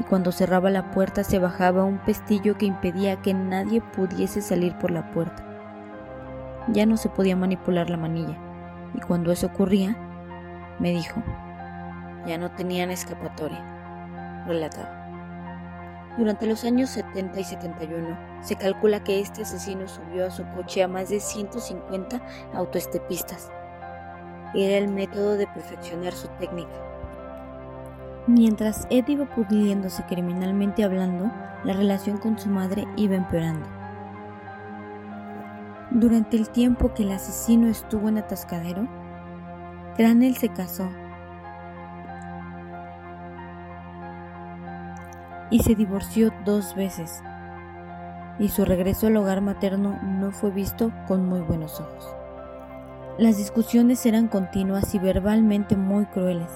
y 0.00 0.04
cuando 0.04 0.32
cerraba 0.32 0.70
la 0.70 0.90
puerta 0.90 1.22
se 1.22 1.38
bajaba 1.38 1.84
un 1.84 1.98
pestillo 1.98 2.56
que 2.56 2.64
impedía 2.64 3.20
que 3.20 3.34
nadie 3.34 3.82
pudiese 3.82 4.40
salir 4.40 4.74
por 4.78 4.90
la 4.90 5.10
puerta. 5.10 5.44
Ya 6.68 6.86
no 6.86 6.96
se 6.96 7.10
podía 7.10 7.36
manipular 7.36 7.90
la 7.90 7.98
manilla, 7.98 8.38
y 8.94 9.00
cuando 9.00 9.30
eso 9.30 9.48
ocurría, 9.48 9.96
me 10.78 10.90
dijo, 10.90 11.22
ya 12.26 12.38
no 12.38 12.50
tenían 12.52 12.90
escapatoria, 12.90 14.44
relataba. 14.46 14.96
Durante 16.18 16.46
los 16.46 16.64
años 16.64 16.90
70 16.90 17.40
y 17.40 17.44
71, 17.44 18.18
se 18.42 18.56
calcula 18.56 19.02
que 19.02 19.20
este 19.20 19.42
asesino 19.42 19.86
subió 19.88 20.26
a 20.26 20.30
su 20.30 20.44
coche 20.56 20.82
a 20.82 20.88
más 20.88 21.08
de 21.08 21.20
150 21.20 22.20
autoestepistas. 22.54 23.50
Era 24.54 24.78
el 24.78 24.88
método 24.88 25.36
de 25.36 25.46
perfeccionar 25.46 26.12
su 26.12 26.28
técnica 26.38 26.90
Mientras 28.26 28.86
Ed 28.90 29.08
iba 29.08 29.24
pudiéndose 29.24 30.04
criminalmente 30.04 30.84
hablando, 30.84 31.32
la 31.64 31.72
relación 31.72 32.18
con 32.18 32.38
su 32.38 32.48
madre 32.48 32.86
iba 32.96 33.16
empeorando. 33.16 33.66
Durante 35.90 36.36
el 36.36 36.48
tiempo 36.50 36.92
que 36.94 37.02
el 37.02 37.12
asesino 37.12 37.66
estuvo 37.66 38.08
en 38.08 38.18
Atascadero, 38.18 38.86
Granel 39.96 40.36
se 40.36 40.48
casó 40.48 40.88
y 45.50 45.62
se 45.62 45.74
divorció 45.74 46.32
dos 46.44 46.74
veces, 46.74 47.22
y 48.38 48.48
su 48.48 48.64
regreso 48.64 49.08
al 49.08 49.16
hogar 49.16 49.40
materno 49.40 49.98
no 50.02 50.32
fue 50.32 50.50
visto 50.50 50.92
con 51.06 51.26
muy 51.26 51.40
buenos 51.40 51.80
ojos. 51.80 52.14
Las 53.18 53.36
discusiones 53.36 54.06
eran 54.06 54.28
continuas 54.28 54.94
y 54.94 54.98
verbalmente 54.98 55.76
muy 55.76 56.06
crueles. 56.06 56.50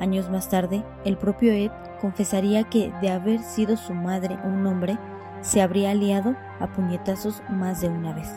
Años 0.00 0.30
más 0.30 0.48
tarde, 0.48 0.82
el 1.04 1.16
propio 1.16 1.52
Ed 1.52 1.70
confesaría 2.00 2.64
que 2.64 2.92
de 3.00 3.10
haber 3.10 3.40
sido 3.40 3.76
su 3.76 3.94
madre 3.94 4.38
un 4.42 4.66
hombre, 4.66 4.98
se 5.42 5.62
habría 5.62 5.92
aliado 5.92 6.34
a 6.58 6.66
puñetazos 6.66 7.42
más 7.48 7.80
de 7.80 7.88
una 7.88 8.14
vez. 8.14 8.28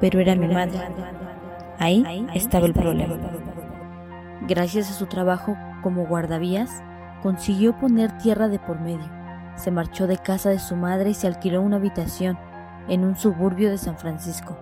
Pero 0.00 0.18
era 0.18 0.34
mi 0.34 0.48
madre. 0.48 0.80
Ahí 1.78 2.26
estaba 2.34 2.66
el 2.66 2.72
problema. 2.72 3.14
Gracias 4.48 4.90
a 4.90 4.94
su 4.94 5.06
trabajo 5.06 5.56
como 5.82 6.06
guardavías, 6.06 6.82
consiguió 7.22 7.78
poner 7.78 8.16
tierra 8.18 8.48
de 8.48 8.58
por 8.58 8.80
medio. 8.80 9.08
Se 9.54 9.70
marchó 9.70 10.06
de 10.06 10.18
casa 10.18 10.50
de 10.50 10.58
su 10.58 10.76
madre 10.76 11.10
y 11.10 11.14
se 11.14 11.26
alquiló 11.26 11.62
una 11.62 11.76
habitación 11.76 12.38
en 12.88 13.04
un 13.04 13.16
suburbio 13.16 13.70
de 13.70 13.78
San 13.78 13.96
Francisco. 13.96 14.56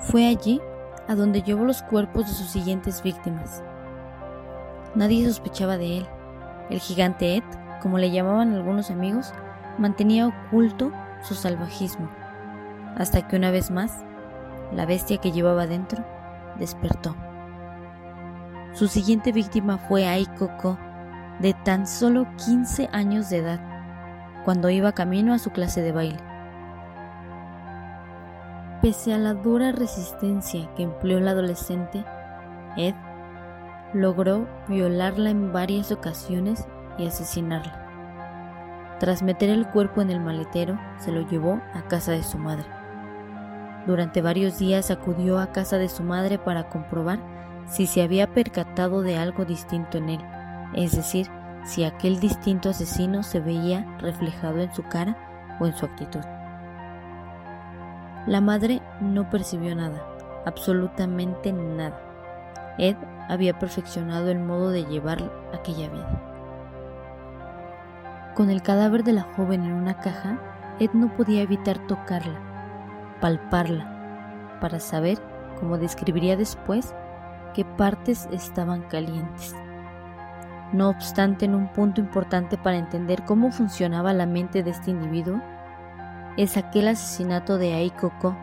Fue 0.00 0.26
allí 0.26 0.60
a 1.08 1.14
donde 1.14 1.42
llevó 1.42 1.64
los 1.64 1.82
cuerpos 1.82 2.26
de 2.26 2.32
sus 2.32 2.48
siguientes 2.48 3.02
víctimas. 3.02 3.62
Nadie 4.94 5.26
sospechaba 5.26 5.76
de 5.78 5.98
él. 5.98 6.06
El 6.70 6.80
gigante 6.80 7.36
Ed, 7.36 7.44
como 7.80 7.98
le 7.98 8.10
llamaban 8.10 8.52
algunos 8.52 8.90
amigos, 8.90 9.32
mantenía 9.78 10.26
oculto 10.26 10.92
su 11.22 11.34
salvajismo, 11.34 12.08
hasta 12.96 13.26
que 13.26 13.36
una 13.36 13.50
vez 13.50 13.70
más, 13.70 14.04
la 14.72 14.86
bestia 14.86 15.18
que 15.18 15.32
llevaba 15.32 15.66
dentro 15.66 16.04
despertó. 16.58 17.14
Su 18.72 18.88
siguiente 18.88 19.32
víctima 19.32 19.78
fue 19.78 20.06
Aikoko, 20.06 20.78
de 21.40 21.54
tan 21.64 21.86
solo 21.86 22.26
15 22.44 22.88
años 22.92 23.30
de 23.30 23.38
edad, 23.38 23.60
cuando 24.44 24.70
iba 24.70 24.92
camino 24.92 25.34
a 25.34 25.38
su 25.38 25.50
clase 25.50 25.82
de 25.82 25.92
baile. 25.92 26.18
Pese 28.82 29.12
a 29.14 29.18
la 29.18 29.34
dura 29.34 29.72
resistencia 29.72 30.68
que 30.74 30.84
empleó 30.84 31.18
el 31.18 31.28
adolescente, 31.28 32.04
Ed 32.76 32.94
logró 33.92 34.46
violarla 34.68 35.30
en 35.30 35.52
varias 35.52 35.92
ocasiones 35.92 36.66
y 36.98 37.06
asesinarla. 37.06 37.82
Tras 39.00 39.22
meter 39.22 39.50
el 39.50 39.66
cuerpo 39.66 40.00
en 40.02 40.10
el 40.10 40.20
maletero, 40.20 40.78
se 40.98 41.12
lo 41.12 41.28
llevó 41.28 41.60
a 41.74 41.82
casa 41.82 42.12
de 42.12 42.22
su 42.22 42.38
madre. 42.38 42.66
Durante 43.86 44.22
varios 44.22 44.58
días 44.58 44.90
acudió 44.90 45.38
a 45.38 45.52
casa 45.52 45.78
de 45.78 45.88
su 45.88 46.02
madre 46.02 46.38
para 46.38 46.68
comprobar 46.68 47.18
si 47.68 47.86
se 47.86 48.02
había 48.02 48.32
percatado 48.32 49.02
de 49.02 49.16
algo 49.16 49.44
distinto 49.44 49.98
en 49.98 50.10
él, 50.10 50.20
es 50.76 50.94
decir, 50.94 51.28
si 51.64 51.84
aquel 51.84 52.20
distinto 52.20 52.70
asesino 52.70 53.22
se 53.22 53.40
veía 53.40 53.84
reflejado 53.98 54.60
en 54.60 54.72
su 54.72 54.84
cara 54.84 55.16
o 55.58 55.66
en 55.66 55.74
su 55.74 55.86
actitud. 55.86 56.20
La 58.26 58.40
madre 58.40 58.82
no 59.00 59.28
percibió 59.30 59.74
nada, 59.74 60.06
absolutamente 60.44 61.52
nada. 61.52 62.00
Ed 62.78 62.96
había 63.28 63.58
perfeccionado 63.58 64.30
el 64.30 64.38
modo 64.38 64.70
de 64.70 64.84
llevar 64.84 65.32
aquella 65.52 65.88
vida. 65.88 66.32
Con 68.34 68.50
el 68.50 68.62
cadáver 68.62 69.02
de 69.02 69.14
la 69.14 69.22
joven 69.22 69.64
en 69.64 69.72
una 69.72 69.98
caja, 69.98 70.38
Ed 70.78 70.90
no 70.92 71.16
podía 71.16 71.42
evitar 71.42 71.78
tocarla, 71.86 72.38
palparla, 73.20 74.58
para 74.60 74.78
saber, 74.78 75.18
como 75.58 75.78
describiría 75.78 76.36
después, 76.36 76.94
qué 77.54 77.64
partes 77.64 78.28
estaban 78.30 78.82
calientes. 78.82 79.56
No 80.76 80.90
obstante, 80.90 81.46
en 81.46 81.54
un 81.54 81.68
punto 81.68 82.02
importante 82.02 82.58
para 82.58 82.76
entender 82.76 83.24
cómo 83.24 83.50
funcionaba 83.50 84.12
la 84.12 84.26
mente 84.26 84.62
de 84.62 84.72
este 84.72 84.90
individuo, 84.90 85.40
es 86.36 86.58
aquel 86.58 86.88
asesinato 86.88 87.56
de 87.56 87.72
Aikoko. 87.72 88.36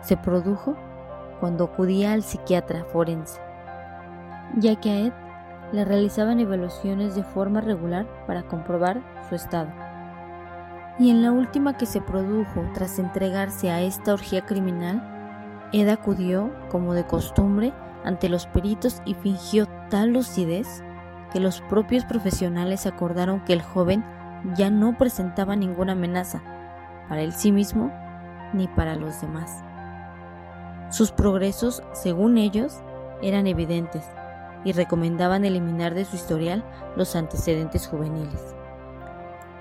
Se 0.00 0.16
produjo 0.16 0.76
cuando 1.38 1.62
acudía 1.62 2.12
al 2.12 2.24
psiquiatra 2.24 2.84
forense 2.86 3.40
ya 4.56 4.76
que 4.76 4.90
a 4.90 4.98
Ed 5.00 5.12
le 5.72 5.84
realizaban 5.84 6.40
evaluaciones 6.40 7.14
de 7.14 7.22
forma 7.22 7.60
regular 7.60 8.06
para 8.26 8.42
comprobar 8.42 9.00
su 9.28 9.34
estado. 9.34 9.70
Y 10.98 11.10
en 11.10 11.22
la 11.22 11.30
última 11.30 11.76
que 11.76 11.86
se 11.86 12.00
produjo 12.00 12.64
tras 12.74 12.98
entregarse 12.98 13.70
a 13.70 13.82
esta 13.82 14.14
orgía 14.14 14.44
criminal, 14.44 15.68
Ed 15.72 15.88
acudió, 15.88 16.50
como 16.70 16.94
de 16.94 17.06
costumbre, 17.06 17.72
ante 18.04 18.28
los 18.28 18.46
peritos 18.46 19.02
y 19.04 19.14
fingió 19.14 19.66
tal 19.90 20.10
lucidez 20.10 20.82
que 21.32 21.40
los 21.40 21.60
propios 21.62 22.04
profesionales 22.04 22.86
acordaron 22.86 23.40
que 23.44 23.52
el 23.52 23.62
joven 23.62 24.04
ya 24.56 24.70
no 24.70 24.96
presentaba 24.96 25.56
ninguna 25.56 25.92
amenaza 25.92 26.42
para 27.08 27.22
él 27.22 27.32
sí 27.32 27.52
mismo 27.52 27.90
ni 28.52 28.68
para 28.68 28.96
los 28.96 29.20
demás. 29.20 29.62
Sus 30.90 31.10
progresos, 31.10 31.82
según 31.92 32.38
ellos, 32.38 32.80
eran 33.22 33.46
evidentes 33.46 34.04
y 34.64 34.72
recomendaban 34.72 35.44
eliminar 35.44 35.94
de 35.94 36.04
su 36.04 36.16
historial 36.16 36.64
los 36.96 37.14
antecedentes 37.14 37.86
juveniles. 37.86 38.54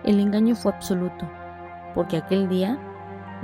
El 0.04 0.20
engaño 0.20 0.56
fue 0.56 0.72
absoluto, 0.72 1.30
porque 1.94 2.18
aquel 2.18 2.48
día 2.48 2.78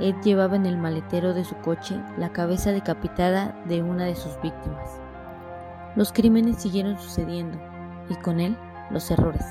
Ed 0.00 0.14
llevaba 0.24 0.56
en 0.56 0.66
el 0.66 0.76
maletero 0.76 1.34
de 1.34 1.44
su 1.44 1.54
coche 1.56 2.00
la 2.16 2.30
cabeza 2.30 2.72
decapitada 2.72 3.54
de 3.66 3.82
una 3.82 4.04
de 4.04 4.16
sus 4.16 4.40
víctimas. 4.40 5.00
Los 5.94 6.12
crímenes 6.12 6.56
siguieron 6.56 6.98
sucediendo, 6.98 7.58
y 8.08 8.14
con 8.16 8.40
él 8.40 8.56
los 8.90 9.10
errores. 9.10 9.44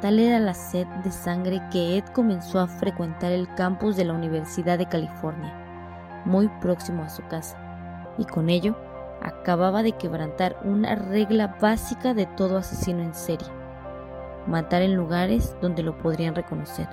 Tal 0.00 0.18
era 0.18 0.40
la 0.40 0.54
sed 0.54 0.86
de 1.04 1.12
sangre 1.12 1.62
que 1.70 1.96
Ed 1.96 2.04
comenzó 2.06 2.58
a 2.58 2.66
frecuentar 2.66 3.30
el 3.30 3.52
campus 3.54 3.96
de 3.96 4.04
la 4.04 4.14
Universidad 4.14 4.76
de 4.76 4.86
California, 4.86 5.54
muy 6.24 6.48
próximo 6.60 7.04
a 7.04 7.08
su 7.08 7.22
casa, 7.28 7.56
y 8.18 8.24
con 8.24 8.50
ello 8.50 8.76
acababa 9.22 9.84
de 9.84 9.92
quebrantar 9.92 10.58
una 10.64 10.96
regla 10.96 11.56
básica 11.60 12.14
de 12.14 12.26
todo 12.26 12.58
asesino 12.58 13.00
en 13.02 13.14
serie. 13.14 13.48
matar 14.48 14.82
en 14.82 14.96
lugares 14.96 15.54
donde 15.62 15.84
lo 15.84 15.96
podrían 15.98 16.34
reconocer, 16.34 16.88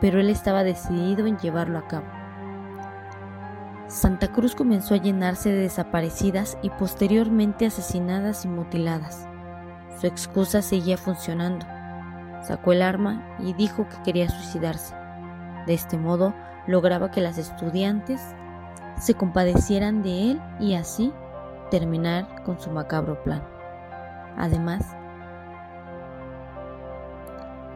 pero 0.00 0.18
él 0.18 0.30
estaba 0.30 0.64
decidido 0.64 1.26
en 1.26 1.36
llevarlo 1.36 1.76
a 1.76 1.86
cabo. 1.86 2.06
Santa 3.86 4.32
Cruz 4.32 4.54
comenzó 4.54 4.94
a 4.94 4.96
llenarse 4.96 5.50
de 5.50 5.58
desaparecidas 5.58 6.56
y 6.62 6.70
posteriormente 6.70 7.66
asesinadas 7.66 8.46
y 8.46 8.48
mutiladas. 8.48 9.28
Su 10.00 10.06
excusa 10.06 10.62
seguía 10.62 10.96
funcionando. 10.96 11.66
Sacó 12.42 12.72
el 12.72 12.82
arma 12.82 13.36
y 13.38 13.54
dijo 13.54 13.88
que 13.88 14.02
quería 14.02 14.28
suicidarse. 14.28 14.94
De 15.66 15.74
este 15.74 15.96
modo 15.96 16.34
lograba 16.66 17.10
que 17.10 17.20
las 17.20 17.38
estudiantes 17.38 18.20
se 18.98 19.14
compadecieran 19.14 20.02
de 20.02 20.30
él 20.30 20.42
y 20.60 20.74
así 20.74 21.12
terminar 21.70 22.42
con 22.44 22.60
su 22.60 22.70
macabro 22.70 23.22
plan. 23.22 23.42
Además, 24.36 24.96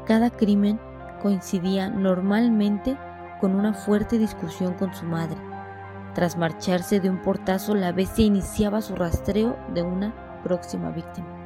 cada 0.06 0.30
crimen 0.30 0.80
coincidía 1.22 1.88
normalmente 1.88 2.96
con 3.40 3.54
una 3.54 3.72
fuerte 3.72 4.18
discusión 4.18 4.74
con 4.74 4.94
su 4.94 5.04
madre. 5.06 5.36
Tras 6.14 6.36
marcharse 6.36 7.00
de 7.00 7.10
un 7.10 7.22
portazo, 7.22 7.74
la 7.74 7.92
bestia 7.92 8.24
iniciaba 8.24 8.80
su 8.80 8.96
rastreo 8.96 9.56
de 9.74 9.82
una 9.82 10.40
próxima 10.42 10.90
víctima. 10.90 11.37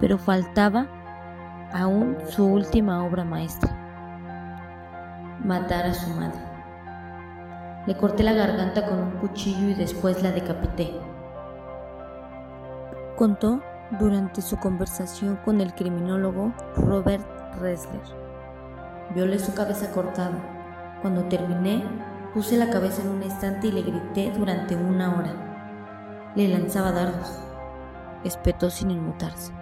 Pero 0.00 0.18
faltaba 0.18 0.86
aún 1.72 2.16
su 2.28 2.46
última 2.46 3.04
obra 3.04 3.24
maestra, 3.24 3.70
matar 5.44 5.86
a 5.86 5.94
su 5.94 6.10
madre. 6.10 6.40
Le 7.86 7.96
corté 7.96 8.22
la 8.22 8.32
garganta 8.32 8.86
con 8.86 8.98
un 8.98 9.10
cuchillo 9.12 9.68
y 9.68 9.74
después 9.74 10.22
la 10.22 10.32
decapité. 10.32 10.92
Contó 13.16 13.62
durante 13.98 14.42
su 14.42 14.56
conversación 14.56 15.36
con 15.44 15.60
el 15.60 15.72
criminólogo 15.74 16.52
Robert 16.76 17.24
Ressler. 17.60 18.02
Violé 19.14 19.38
su 19.38 19.54
cabeza 19.54 19.92
cortada. 19.92 20.98
Cuando 21.00 21.24
terminé, 21.24 21.84
puse 22.34 22.56
la 22.56 22.70
cabeza 22.70 23.02
en 23.02 23.08
un 23.08 23.22
estante 23.22 23.68
y 23.68 23.72
le 23.72 23.82
grité 23.82 24.32
durante 24.36 24.74
una 24.74 25.16
hora. 25.16 26.32
Le 26.34 26.48
lanzaba 26.48 26.90
dardos. 26.90 27.40
Espetó 28.24 28.68
sin 28.68 28.90
inmutarse. 28.90 29.52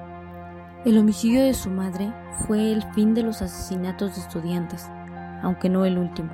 El 0.85 0.99
homicidio 0.99 1.43
de 1.43 1.55
su 1.55 1.71
madre 1.71 2.13
fue 2.47 2.71
el 2.71 2.83
fin 2.93 3.15
de 3.15 3.23
los 3.23 3.41
asesinatos 3.41 4.17
de 4.17 4.21
estudiantes, 4.21 4.91
aunque 5.43 5.71
no 5.71 5.87
el 5.87 5.97
último. 5.97 6.29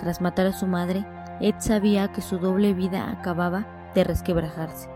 Tras 0.00 0.20
matar 0.20 0.46
a 0.46 0.52
su 0.52 0.66
madre, 0.66 1.06
Ed 1.40 1.54
sabía 1.58 2.08
que 2.08 2.22
su 2.22 2.38
doble 2.38 2.74
vida 2.74 3.08
acababa 3.08 3.64
de 3.94 4.02
resquebrajarse. 4.02 4.90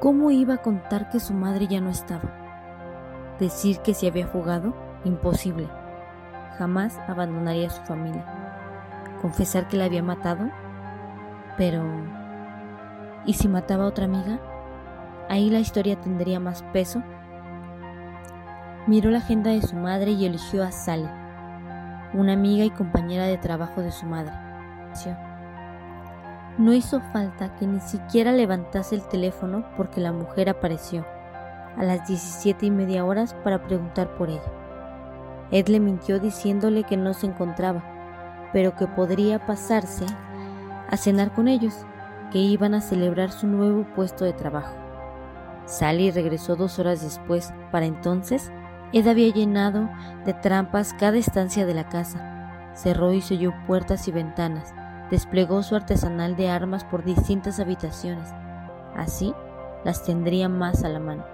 ¿Cómo 0.00 0.30
iba 0.30 0.54
a 0.54 0.62
contar 0.62 1.10
que 1.10 1.20
su 1.20 1.34
madre 1.34 1.66
ya 1.66 1.82
no 1.82 1.90
estaba? 1.90 3.36
Decir 3.38 3.80
que 3.80 3.92
se 3.92 4.08
había 4.08 4.26
fugado, 4.26 4.74
imposible. 5.04 5.68
Jamás 6.56 6.98
abandonaría 7.06 7.66
a 7.66 7.70
su 7.70 7.82
familia. 7.82 8.24
Confesar 9.20 9.68
que 9.68 9.76
la 9.76 9.84
había 9.84 10.02
matado, 10.02 10.50
pero... 11.58 11.84
¿Y 13.26 13.34
si 13.34 13.46
mataba 13.46 13.84
a 13.84 13.88
otra 13.88 14.06
amiga? 14.06 14.40
Ahí 15.28 15.50
la 15.50 15.60
historia 15.60 16.00
tendría 16.00 16.40
más 16.40 16.62
peso. 16.72 17.02
Miró 18.86 19.10
la 19.10 19.18
agenda 19.18 19.50
de 19.50 19.62
su 19.62 19.76
madre 19.76 20.12
y 20.12 20.24
eligió 20.24 20.64
a 20.64 20.72
Sally 20.72 21.08
una 22.14 22.32
amiga 22.32 22.64
y 22.64 22.70
compañera 22.70 23.26
de 23.26 23.36
trabajo 23.36 23.82
de 23.82 23.92
su 23.92 24.06
madre. 24.06 24.32
No 26.56 26.72
hizo 26.72 27.00
falta 27.12 27.54
que 27.56 27.66
ni 27.66 27.80
siquiera 27.80 28.32
levantase 28.32 28.94
el 28.94 29.06
teléfono 29.06 29.64
porque 29.76 30.00
la 30.00 30.12
mujer 30.12 30.48
apareció 30.48 31.06
a 31.76 31.84
las 31.84 32.08
17 32.08 32.66
y 32.66 32.70
media 32.70 33.04
horas 33.04 33.34
para 33.44 33.62
preguntar 33.62 34.14
por 34.16 34.30
ella. 34.30 34.42
Ed 35.50 35.68
le 35.68 35.78
mintió 35.78 36.18
diciéndole 36.18 36.82
que 36.82 36.96
no 36.96 37.14
se 37.14 37.26
encontraba, 37.26 37.82
pero 38.52 38.74
que 38.74 38.86
podría 38.86 39.46
pasarse 39.46 40.04
a 40.90 40.96
cenar 40.96 41.32
con 41.32 41.46
ellos, 41.46 41.86
que 42.32 42.38
iban 42.38 42.74
a 42.74 42.80
celebrar 42.80 43.30
su 43.30 43.46
nuevo 43.46 43.84
puesto 43.94 44.24
de 44.24 44.32
trabajo. 44.32 44.87
Sally 45.68 46.10
regresó 46.10 46.56
dos 46.56 46.78
horas 46.78 47.02
después. 47.02 47.52
Para 47.70 47.84
entonces, 47.84 48.50
Ed 48.92 49.06
había 49.06 49.32
llenado 49.32 49.88
de 50.24 50.32
trampas 50.32 50.94
cada 50.94 51.18
estancia 51.18 51.66
de 51.66 51.74
la 51.74 51.88
casa, 51.88 52.72
cerró 52.74 53.12
y 53.12 53.20
selló 53.20 53.52
puertas 53.66 54.08
y 54.08 54.12
ventanas, 54.12 54.74
desplegó 55.10 55.62
su 55.62 55.76
artesanal 55.76 56.36
de 56.36 56.48
armas 56.48 56.84
por 56.84 57.04
distintas 57.04 57.60
habitaciones. 57.60 58.32
Así 58.96 59.34
las 59.84 60.02
tendría 60.04 60.48
más 60.48 60.84
a 60.84 60.88
la 60.88 61.00
mano, 61.00 61.24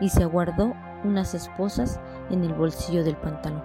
y 0.00 0.08
se 0.08 0.24
guardó 0.24 0.74
unas 1.04 1.32
esposas 1.34 2.00
en 2.28 2.42
el 2.42 2.52
bolsillo 2.52 3.04
del 3.04 3.16
pantalón. 3.16 3.62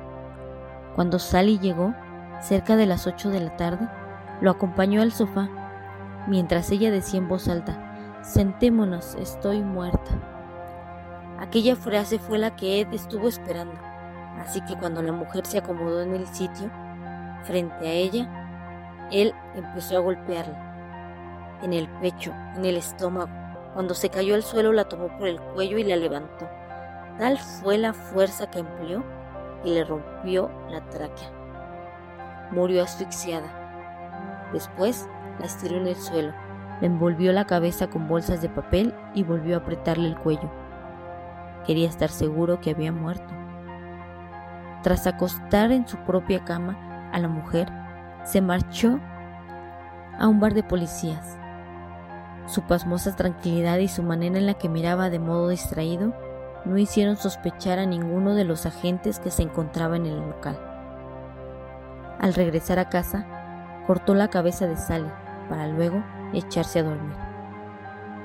Cuando 0.96 1.18
Sally 1.18 1.58
llegó, 1.58 1.96
cerca 2.42 2.76
de 2.76 2.86
las 2.86 3.08
ocho 3.08 3.32
de 3.32 3.40
la 3.40 3.58
tarde, 3.58 3.90
lo 4.40 4.52
acompañó 4.52 5.02
al 5.02 5.12
sofá, 5.12 5.50
mientras 6.28 6.70
ella 6.70 6.92
decía 6.92 7.20
en 7.20 7.28
voz 7.28 7.48
alta, 7.48 7.85
Sentémonos, 8.26 9.14
estoy 9.16 9.62
muerta. 9.62 10.12
Aquella 11.40 11.76
frase 11.76 12.18
fue 12.18 12.40
la 12.40 12.56
que 12.56 12.82
Ed 12.82 12.92
estuvo 12.92 13.28
esperando, 13.28 13.80
así 14.40 14.62
que 14.62 14.76
cuando 14.76 15.04
la 15.04 15.12
mujer 15.12 15.46
se 15.46 15.60
acomodó 15.60 16.02
en 16.02 16.16
el 16.16 16.26
sitio, 16.26 16.72
frente 17.44 17.88
a 17.88 17.92
ella, 17.92 19.08
él 19.12 19.32
empezó 19.54 19.98
a 19.98 20.00
golpearla, 20.00 21.60
en 21.62 21.74
el 21.74 21.88
pecho, 22.00 22.34
en 22.56 22.66
el 22.66 22.78
estómago. 22.78 23.30
Cuando 23.76 23.94
se 23.94 24.10
cayó 24.10 24.34
al 24.34 24.42
suelo 24.42 24.74
la 24.74 24.86
tomó 24.86 25.16
por 25.20 25.28
el 25.28 25.40
cuello 25.40 25.78
y 25.78 25.84
la 25.84 25.96
levantó. 25.96 26.50
Tal 27.20 27.38
fue 27.38 27.78
la 27.78 27.94
fuerza 27.94 28.50
que 28.50 28.60
empleó 28.60 29.04
y 29.64 29.70
le 29.70 29.84
rompió 29.84 30.50
la 30.70 30.82
tráquea. 30.90 31.30
Murió 32.50 32.82
asfixiada. 32.82 34.50
Después 34.52 35.08
la 35.40 35.46
estiró 35.46 35.78
en 35.78 35.88
el 35.88 35.96
suelo, 35.96 36.34
le 36.82 36.88
envolvió 36.88 37.32
la 37.32 37.46
cabeza 37.46 37.88
con 37.88 38.08
bolsas 38.08 38.42
de 38.42 38.50
papel 38.50 38.94
y 39.14 39.24
volvió 39.24 39.56
a 39.56 39.60
apretarle 39.60 40.08
el 40.08 40.18
cuello. 40.18 40.52
Quería 41.66 41.88
estar 41.88 42.10
seguro 42.10 42.60
que 42.60 42.72
había 42.72 42.92
muerto. 42.92 43.34
Tras 44.84 45.08
acostar 45.08 45.72
en 45.72 45.88
su 45.88 45.98
propia 45.98 46.44
cama 46.46 47.10
a 47.12 47.20
la 47.20 47.28
mujer, 47.28 47.72
se 48.24 48.42
marchó 48.42 49.00
a 50.20 50.28
un 50.28 50.40
bar 50.40 50.54
de 50.54 50.64
policías. 50.64 51.38
Su 52.46 52.62
pasmosa 52.62 53.16
tranquilidad 53.16 53.80
y 53.80 53.88
su 53.88 54.04
manera 54.04 54.38
en 54.38 54.46
la 54.46 54.54
que 54.54 54.70
miraba 54.70 55.10
de 55.10 55.20
modo 55.20 55.50
distraído 55.50 56.14
no 56.66 56.78
hicieron 56.78 57.18
sospechar 57.18 57.80
a 57.80 57.86
ninguno 57.86 58.36
de 58.36 58.44
los 58.44 58.66
agentes 58.66 59.20
que 59.20 59.32
se 59.32 59.44
encontraban 59.44 60.06
en 60.06 60.14
el 60.14 60.30
local. 60.30 60.60
Al 62.20 62.34
regresar 62.34 62.80
a 62.80 62.90
casa, 62.90 63.84
cortó 63.88 64.14
la 64.14 64.30
cabeza 64.30 64.68
de 64.68 64.78
Sally 64.78 65.12
para 65.50 65.68
luego 65.68 66.04
echarse 66.36 66.80
a 66.80 66.84
dormir. 66.84 67.16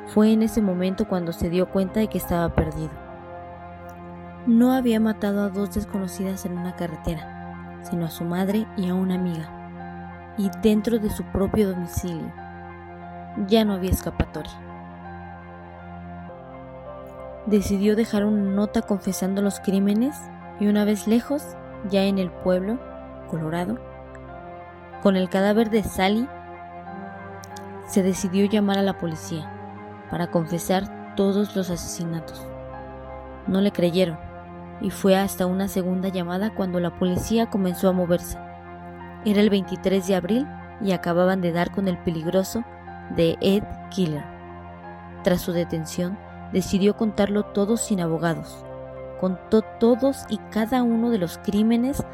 Fue 0.09 0.33
en 0.33 0.42
ese 0.42 0.61
momento 0.61 1.07
cuando 1.07 1.33
se 1.33 1.49
dio 1.49 1.70
cuenta 1.70 2.01
de 2.01 2.09
que 2.09 2.18
estaba 2.18 2.49
perdido. 2.55 2.90
No 4.46 4.73
había 4.73 4.99
matado 4.99 5.42
a 5.42 5.51
dos 5.51 5.75
desconocidas 5.75 6.44
en 6.46 6.59
una 6.59 6.75
carretera, 6.75 7.79
sino 7.83 8.07
a 8.07 8.11
su 8.11 8.25
madre 8.25 8.66
y 8.77 8.88
a 8.88 8.94
una 8.94 9.14
amiga, 9.14 10.35
y 10.37 10.51
dentro 10.62 10.99
de 10.99 11.11
su 11.11 11.25
propio 11.25 11.70
domicilio. 11.70 12.33
Ya 13.46 13.64
no 13.64 13.75
había 13.75 13.90
escapatoria. 13.90 14.53
Decidió 17.46 17.96
dejar 17.96 18.25
una 18.25 18.51
nota 18.51 18.83
confesando 18.83 19.42
los 19.42 19.61
crímenes 19.61 20.16
y 20.59 20.66
una 20.66 20.85
vez 20.85 21.07
lejos, 21.07 21.57
ya 21.88 22.03
en 22.05 22.18
el 22.18 22.31
pueblo, 22.31 22.79
Colorado, 23.29 23.79
con 25.03 25.16
el 25.16 25.29
cadáver 25.29 25.70
de 25.70 25.83
Sally, 25.83 26.29
se 27.90 28.05
decidió 28.05 28.46
llamar 28.46 28.79
a 28.79 28.83
la 28.83 28.98
policía 28.98 29.50
para 30.11 30.31
confesar 30.31 31.14
todos 31.16 31.57
los 31.57 31.70
asesinatos. 31.70 32.46
No 33.48 33.61
le 33.61 33.72
creyeron 33.72 34.16
y 34.81 34.90
fue 34.90 35.16
hasta 35.16 35.46
una 35.46 35.66
segunda 35.66 36.09
llamada 36.09 36.55
cuando 36.55 36.79
la 36.79 36.96
policía 36.96 37.50
comenzó 37.50 37.88
a 37.88 37.92
moverse. 37.92 38.38
Era 39.24 39.40
el 39.40 39.50
23 39.50 40.07
de 40.07 40.14
abril 40.14 40.46
y 40.81 40.92
acababan 40.92 41.40
de 41.40 41.50
dar 41.50 41.72
con 41.72 41.88
el 41.88 41.98
peligroso 41.98 42.64
de 43.16 43.37
Ed 43.40 43.64
Killer. 43.90 44.24
Tras 45.24 45.40
su 45.40 45.53
detención, 45.53 46.16
decidió 46.53 46.96
contarlo 46.96 47.42
todo 47.42 47.76
sin 47.76 48.00
abogados. 48.00 48.64
Contó 49.20 49.62
todos 49.62 50.26
y 50.29 50.38
cada 50.53 50.85
uno 50.85 51.11
de 51.11 51.18
los 51.18 51.38
crímenes, 51.38 52.05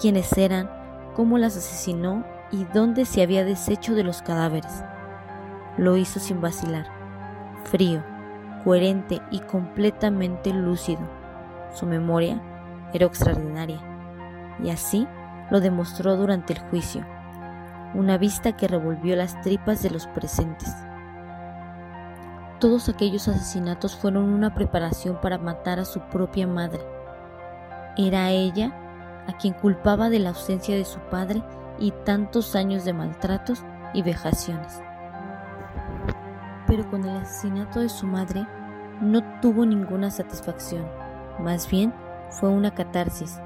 quiénes 0.00 0.32
eran, 0.38 0.70
cómo 1.16 1.38
las 1.38 1.56
asesinó 1.56 2.24
y 2.52 2.64
dónde 2.72 3.04
se 3.04 3.20
había 3.20 3.44
deshecho 3.44 3.96
de 3.96 4.04
los 4.04 4.22
cadáveres. 4.22 4.84
Lo 5.78 5.96
hizo 5.96 6.20
sin 6.20 6.40
vacilar, 6.40 6.86
frío, 7.64 8.02
coherente 8.64 9.22
y 9.30 9.40
completamente 9.40 10.52
lúcido 10.52 11.18
su 11.74 11.86
memoria 11.86 12.40
era 12.92 13.06
extraordinaria, 13.06 13.78
y 14.62 14.70
así 14.70 15.06
lo 15.50 15.60
demostró 15.60 16.16
durante 16.16 16.54
el 16.54 16.60
juicio, 16.60 17.04
una 17.94 18.18
vista 18.18 18.56
que 18.56 18.68
revolvió 18.68 19.16
las 19.16 19.40
tripas 19.42 19.82
de 19.82 19.90
los 19.90 20.06
presentes. 20.08 20.74
Todos 22.58 22.88
aquellos 22.88 23.28
asesinatos 23.28 23.96
fueron 23.96 24.30
una 24.30 24.54
preparación 24.54 25.20
para 25.20 25.38
matar 25.38 25.78
a 25.78 25.84
su 25.84 26.00
propia 26.00 26.46
madre. 26.46 26.80
Era 27.96 28.30
ella 28.30 28.72
a 29.28 29.36
quien 29.36 29.54
culpaba 29.54 30.10
de 30.10 30.18
la 30.18 30.30
ausencia 30.30 30.74
de 30.74 30.84
su 30.84 30.98
padre 30.98 31.42
y 31.78 31.92
tantos 32.04 32.56
años 32.56 32.84
de 32.84 32.94
maltratos 32.94 33.62
y 33.94 34.02
vejaciones. 34.02 34.82
Pero 36.68 36.88
con 36.88 37.04
el 37.04 37.16
asesinato 37.16 37.80
de 37.80 37.88
su 37.88 38.06
madre 38.06 38.46
no 39.00 39.40
tuvo 39.40 39.66
ninguna 39.66 40.12
satisfacción, 40.12 40.86
más 41.40 41.68
bien 41.68 41.92
fue 42.30 42.50
una 42.50 42.72
catarsis, 42.72 43.40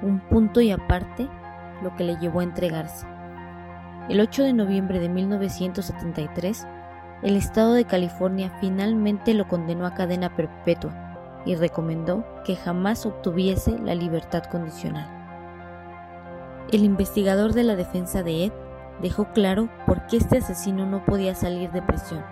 un 0.00 0.20
punto 0.20 0.62
y 0.62 0.70
aparte 0.70 1.28
lo 1.82 1.94
que 1.96 2.04
le 2.04 2.16
llevó 2.16 2.40
a 2.40 2.44
entregarse. 2.44 3.06
El 4.08 4.20
8 4.20 4.44
de 4.44 4.52
noviembre 4.54 5.00
de 5.00 5.08
1973, 5.10 6.66
el 7.22 7.36
Estado 7.36 7.74
de 7.74 7.84
California 7.84 8.56
finalmente 8.60 9.34
lo 9.34 9.48
condenó 9.48 9.84
a 9.86 9.94
cadena 9.94 10.34
perpetua 10.34 11.42
y 11.44 11.56
recomendó 11.56 12.24
que 12.44 12.56
jamás 12.56 13.04
obtuviese 13.06 13.78
la 13.78 13.94
libertad 13.94 14.44
condicional. 14.44 15.08
El 16.70 16.84
investigador 16.84 17.54
de 17.54 17.64
la 17.64 17.76
defensa 17.76 18.22
de 18.22 18.44
Ed 18.44 18.52
dejó 19.02 19.32
claro 19.32 19.68
por 19.86 20.06
qué 20.06 20.18
este 20.18 20.38
asesino 20.38 20.86
no 20.86 21.04
podía 21.04 21.34
salir 21.34 21.70
de 21.72 21.82
prisión, 21.82 22.24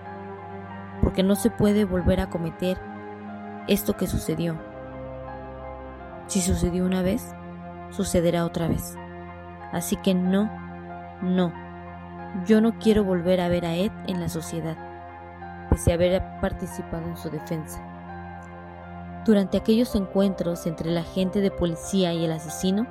porque 1.17 1.27
no 1.27 1.35
se 1.35 1.49
puede 1.49 1.87
volver 1.87 2.21
a 2.21 2.29
cometer 2.29 2.79
esto 3.69 3.97
que 3.97 4.07
sucedió. 4.07 4.61
Si 6.27 6.43
sucedió 6.43 6.85
una 6.85 7.01
vez, 7.01 7.35
sucederá 7.89 8.45
otra 8.45 8.69
vez. 8.69 8.99
Así 9.73 9.97
que 9.97 10.13
no, 10.13 10.51
no, 11.23 11.55
yo 12.45 12.61
no 12.61 12.79
quiero 12.79 13.03
volver 13.03 13.41
a 13.41 13.49
ver 13.49 13.65
a 13.65 13.77
Ed 13.77 13.93
en 14.07 14.21
la 14.21 14.29
sociedad, 14.29 14.77
pese 15.71 15.91
a 15.91 15.95
haber 15.95 16.23
participado 16.43 17.09
en 17.09 17.17
su 17.17 17.31
defensa. 17.31 17.81
Durante 19.25 19.57
aquellos 19.57 19.95
encuentros 19.95 20.67
entre 20.67 20.91
el 20.91 20.99
agente 20.99 21.41
de 21.41 21.51
policía 21.51 22.13
y 22.13 22.27
el 22.27 22.33
asesino, 22.33 22.87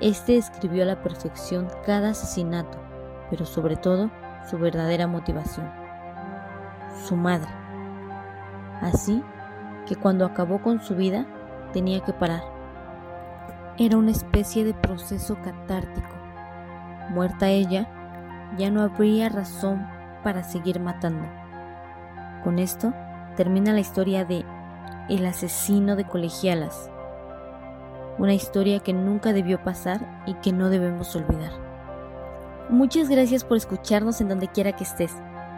este 0.00 0.36
escribió 0.36 0.84
a 0.84 0.86
la 0.86 1.02
perfección 1.02 1.66
cada 1.84 2.10
asesinato, 2.10 2.78
pero 3.30 3.46
sobre 3.46 3.74
todo 3.74 4.12
su 4.48 4.58
verdadera 4.58 5.08
motivación, 5.08 5.81
su 7.04 7.16
madre. 7.16 7.48
Así 8.80 9.22
que 9.86 9.96
cuando 9.96 10.24
acabó 10.24 10.60
con 10.60 10.80
su 10.80 10.94
vida, 10.94 11.26
tenía 11.72 12.00
que 12.00 12.12
parar. 12.12 12.42
Era 13.78 13.96
una 13.96 14.10
especie 14.10 14.64
de 14.64 14.74
proceso 14.74 15.36
catártico. 15.42 16.14
Muerta 17.10 17.48
ella, 17.48 17.88
ya 18.58 18.70
no 18.70 18.82
habría 18.82 19.28
razón 19.28 19.86
para 20.22 20.42
seguir 20.42 20.78
matando. 20.80 21.26
Con 22.44 22.58
esto 22.58 22.92
termina 23.36 23.72
la 23.72 23.80
historia 23.80 24.24
de 24.24 24.44
El 25.08 25.24
asesino 25.26 25.96
de 25.96 26.04
colegialas, 26.04 26.90
una 28.18 28.34
historia 28.34 28.80
que 28.80 28.92
nunca 28.92 29.32
debió 29.32 29.62
pasar 29.62 30.22
y 30.26 30.34
que 30.34 30.52
no 30.52 30.68
debemos 30.68 31.16
olvidar. 31.16 31.52
Muchas 32.68 33.08
gracias 33.08 33.44
por 33.44 33.56
escucharnos 33.56 34.20
en 34.20 34.28
donde 34.28 34.48
quiera 34.48 34.72
que 34.72 34.84
estés. 34.84 35.14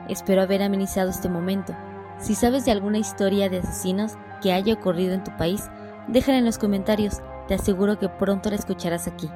Espero 0.08 0.42
haber 0.42 0.62
amenizado 0.62 1.10
este 1.10 1.28
momento. 1.28 1.74
Si 2.18 2.34
sabes 2.34 2.64
de 2.64 2.72
alguna 2.72 2.98
historia 2.98 3.48
de 3.48 3.58
asesinos 3.58 4.16
que 4.42 4.52
haya 4.52 4.74
ocurrido 4.74 5.14
en 5.14 5.24
tu 5.24 5.36
país, 5.36 5.68
déjala 6.08 6.38
en 6.38 6.44
los 6.44 6.58
comentarios. 6.58 7.20
Te 7.48 7.54
aseguro 7.54 7.98
que 7.98 8.08
pronto 8.08 8.50
la 8.50 8.56
escucharás 8.56 9.06
aquí. 9.06 9.28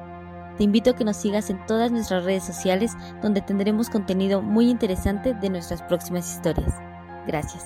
Te 0.57 0.63
invito 0.63 0.91
a 0.91 0.95
que 0.95 1.05
nos 1.05 1.17
sigas 1.17 1.49
en 1.49 1.65
todas 1.65 1.91
nuestras 1.91 2.25
redes 2.25 2.43
sociales 2.43 2.95
donde 3.21 3.41
tendremos 3.41 3.89
contenido 3.89 4.41
muy 4.41 4.69
interesante 4.69 5.33
de 5.33 5.49
nuestras 5.49 5.81
próximas 5.83 6.29
historias. 6.33 6.73
Gracias. 7.25 7.65